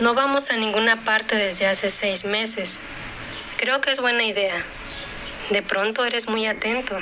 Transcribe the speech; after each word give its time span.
No 0.00 0.14
vamos 0.14 0.50
a 0.50 0.56
ninguna 0.56 1.04
parte 1.04 1.36
desde 1.36 1.66
hace 1.66 1.88
seis 1.88 2.24
meses. 2.24 2.78
Creo 3.58 3.82
que 3.82 3.90
es 3.90 4.00
buena 4.00 4.24
idea. 4.24 4.64
De 5.50 5.62
pronto 5.62 6.04
eres 6.06 6.28
muy 6.28 6.46
atento. 6.46 6.98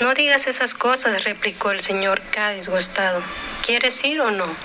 No 0.00 0.14
digas 0.14 0.46
esas 0.46 0.72
cosas, 0.72 1.22
replicó 1.24 1.70
el 1.70 1.80
señor 1.80 2.22
K 2.30 2.52
disgustado. 2.52 3.22
¿Quieres 3.64 4.02
ir 4.04 4.20
o 4.22 4.30
no? 4.30 4.56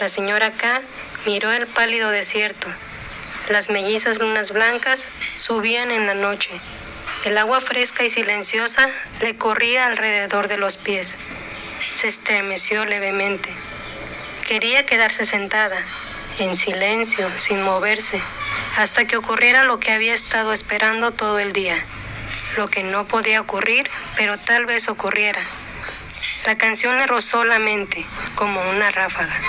La 0.00 0.08
señora 0.08 0.52
K 0.52 0.80
miró 1.26 1.52
el 1.52 1.66
pálido 1.66 2.08
desierto. 2.08 2.68
Las 3.50 3.68
mellizas 3.68 4.18
lunas 4.18 4.50
blancas 4.50 5.06
subían 5.36 5.90
en 5.90 6.06
la 6.06 6.14
noche. 6.14 6.50
El 7.26 7.36
agua 7.36 7.60
fresca 7.60 8.02
y 8.02 8.10
silenciosa 8.10 8.88
le 9.20 9.36
corría 9.36 9.84
alrededor 9.84 10.48
de 10.48 10.56
los 10.56 10.78
pies. 10.78 11.14
Se 11.92 12.08
estremeció 12.08 12.86
levemente. 12.86 13.50
Quería 14.48 14.84
quedarse 14.84 15.26
sentada, 15.26 15.84
en 16.38 16.56
silencio, 16.56 17.30
sin 17.38 17.62
moverse, 17.62 18.20
hasta 18.76 19.04
que 19.06 19.16
ocurriera 19.16 19.64
lo 19.64 19.78
que 19.78 19.92
había 19.92 20.14
estado 20.14 20.52
esperando 20.52 21.12
todo 21.12 21.38
el 21.38 21.52
día, 21.52 21.84
lo 22.56 22.68
que 22.68 22.82
no 22.82 23.06
podía 23.06 23.40
ocurrir, 23.40 23.90
pero 24.16 24.38
tal 24.38 24.66
vez 24.66 24.88
ocurriera. 24.88 25.40
La 26.46 26.56
canción 26.56 26.98
le 26.98 27.06
rozó 27.06 27.44
la 27.44 27.58
mente 27.58 28.04
como 28.34 28.60
una 28.70 28.90
ráfaga. 28.90 29.40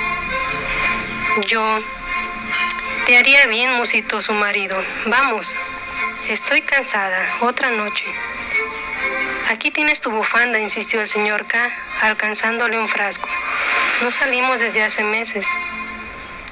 Yo, 1.48 1.80
te 3.06 3.18
haría 3.18 3.46
bien, 3.48 3.74
musitó 3.74 4.22
su 4.22 4.34
marido. 4.34 4.78
Vamos, 5.08 5.54
estoy 6.28 6.62
cansada, 6.62 7.38
otra 7.42 7.70
noche. 7.72 8.06
Aquí 9.50 9.72
tienes 9.72 10.02
tu 10.02 10.10
bufanda, 10.10 10.60
insistió 10.60 11.02
el 11.02 11.08
señor 11.08 11.46
K, 11.48 11.70
alcanzándole 12.02 12.80
un 12.80 12.88
frasco. 12.88 13.28
No 14.02 14.12
salimos 14.12 14.60
desde 14.60 14.84
hace 14.84 15.04
meses. 15.04 15.46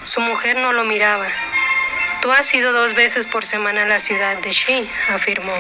Su 0.04 0.20
mujer 0.20 0.58
no 0.58 0.74
lo 0.74 0.84
miraba. 0.84 1.28
Tú 2.22 2.32
has 2.32 2.54
ido 2.54 2.72
dos 2.74 2.94
veces 2.94 3.26
por 3.26 3.46
semana 3.46 3.84
a 3.84 3.88
la 3.88 4.00
ciudad 4.00 4.38
de 4.38 4.52
Shi, 4.52 4.90
afirmó. 5.10 5.54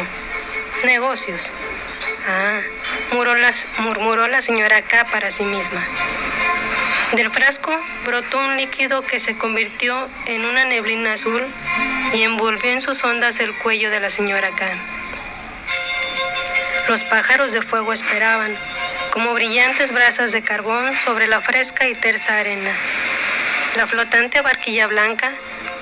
Negocios. 0.83 1.49
Ah, 2.27 2.61
murmuró 3.79 4.27
la 4.27 4.41
señora 4.41 4.81
K 4.81 5.05
para 5.05 5.31
sí 5.31 5.43
misma. 5.43 5.85
Del 7.13 7.31
frasco 7.31 7.71
brotó 8.05 8.39
un 8.39 8.57
líquido 8.57 9.05
que 9.05 9.19
se 9.19 9.37
convirtió 9.37 10.09
en 10.25 10.45
una 10.45 10.65
neblina 10.65 11.13
azul 11.13 11.45
y 12.13 12.23
envolvió 12.23 12.71
en 12.71 12.81
sus 12.81 13.03
ondas 13.03 13.39
el 13.39 13.55
cuello 13.59 13.89
de 13.91 13.99
la 13.99 14.09
señora 14.09 14.51
K. 14.55 14.77
Los 16.89 17.03
pájaros 17.05 17.53
de 17.53 17.61
fuego 17.61 17.93
esperaban, 17.93 18.57
como 19.11 19.33
brillantes 19.33 19.91
brasas 19.91 20.31
de 20.31 20.43
carbón 20.43 20.97
sobre 21.05 21.27
la 21.27 21.39
fresca 21.41 21.87
y 21.87 21.95
tersa 21.95 22.37
arena. 22.39 22.73
La 23.75 23.87
flotante 23.87 24.41
barquilla 24.41 24.85
blanca, 24.85 25.33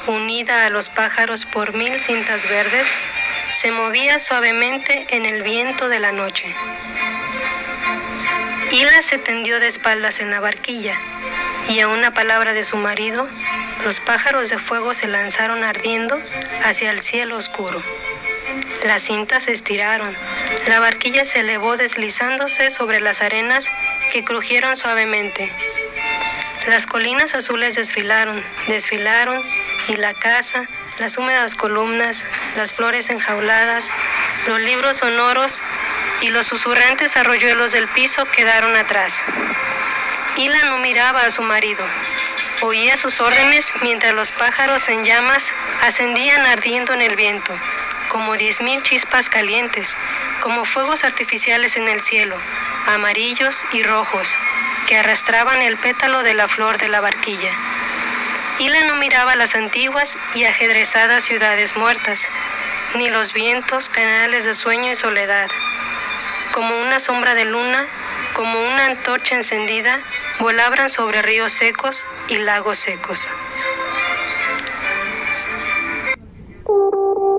unida 0.08 0.66
a 0.66 0.70
los 0.70 0.88
pájaros 0.88 1.45
por 1.45 1.73
mil 1.73 2.02
cintas 2.02 2.48
verdes, 2.50 2.88
se 3.59 3.70
movía 3.72 4.17
suavemente 4.20 5.08
en 5.09 5.25
el 5.25 5.44
viento 5.44 5.89
de 5.89 6.00
la 6.00 6.14
noche. 6.14 6.56
Hila 8.72 9.02
se 9.02 9.17
tendió 9.17 9.59
de 9.59 9.67
espaldas 9.67 10.22
en 10.22 10.31
la 10.31 10.39
barquilla, 10.39 10.98
y 11.67 11.81
a 11.81 11.89
una 11.89 12.14
palabra 12.14 12.53
de 12.53 12.64
su 12.64 12.78
marido, 12.78 13.28
los 13.83 14.00
pájaros 14.00 14.50
de 14.50 14.58
fuego 14.58 14.94
se 14.94 15.08
lanzaron 15.08 15.66
ardiendo 15.66 16.17
hacia 16.64 16.92
el 16.92 17.02
cielo 17.02 17.36
oscuro. 17.36 17.83
Las 18.86 19.03
cintas 19.03 19.44
se 19.44 19.52
estiraron, 19.52 20.16
la 20.67 20.80
barquilla 20.80 21.26
se 21.26 21.42
elevó 21.42 21.76
deslizándose 21.76 22.72
sobre 22.72 23.02
las 23.02 23.22
arenas 23.22 23.66
que 24.14 24.23
crujieron 24.23 24.78
suavemente. 24.78 25.52
Las 26.67 26.86
colinas 26.86 27.34
azules 27.34 27.76
desfilaron, 27.76 28.44
desfilaron, 28.67 29.44
y 29.88 29.95
la 29.95 30.14
casa, 30.14 30.67
las 31.00 31.17
húmedas 31.17 31.55
columnas, 31.55 32.23
las 32.55 32.72
flores 32.73 33.10
enjauladas, 33.10 33.83
los 34.48 34.60
libros 34.60 34.98
sonoros 34.98 35.61
y 36.21 36.30
los 36.30 36.45
susurrantes 36.45 37.17
arroyuelos 37.17 37.71
del 37.71 37.88
piso 37.89 38.26
quedaron 38.26 38.76
atrás. 38.76 39.11
Hila 40.38 40.64
no 40.66 40.77
miraba 40.77 41.21
a 41.21 41.32
su 41.32 41.42
marido. 41.42 41.83
Oía 42.61 42.95
sus 42.95 43.20
órdenes 43.20 43.67
mientras 43.82 44.14
los 44.14 44.32
pájaros 44.32 44.88
en 44.88 45.04
llamas 45.04 45.44
ascendían 45.82 46.45
ardiendo 46.45 46.94
en 46.94 47.02
el 47.02 47.16
viento, 47.16 47.54
como 48.10 48.38
diez 48.38 48.61
mil 48.61 48.83
chispas 48.83 49.30
calientes, 49.30 49.89
como 50.42 50.64
fuegos 50.66 51.04
artificiales 51.04 51.76
en 51.76 51.88
el 51.88 52.02
cielo, 52.02 52.38
amarillos 52.86 53.66
y 53.73 53.82
rojos, 53.82 54.30
que 54.91 54.97
arrastraban 54.97 55.61
el 55.61 55.77
pétalo 55.77 56.21
de 56.21 56.33
la 56.33 56.49
flor 56.49 56.77
de 56.77 56.89
la 56.89 56.99
barquilla. 56.99 57.53
Hila 58.59 58.83
no 58.83 58.95
miraba 58.95 59.37
las 59.37 59.55
antiguas 59.55 60.17
y 60.35 60.43
ajedrezadas 60.43 61.23
ciudades 61.23 61.77
muertas, 61.77 62.19
ni 62.95 63.07
los 63.07 63.31
vientos 63.31 63.87
canales 63.87 64.43
de 64.43 64.53
sueño 64.53 64.91
y 64.91 64.95
soledad. 64.95 65.49
Como 66.52 66.81
una 66.81 66.99
sombra 66.99 67.35
de 67.35 67.45
luna, 67.45 67.87
como 68.33 68.67
una 68.67 68.87
antorcha 68.87 69.35
encendida, 69.35 70.02
volaban 70.41 70.89
sobre 70.89 71.21
ríos 71.21 71.53
secos 71.53 72.05
y 72.27 72.39
lagos 72.39 72.77
secos. 72.77 73.29